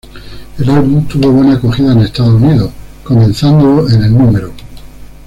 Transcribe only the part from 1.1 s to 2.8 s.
buena acogida en Estados Unidos,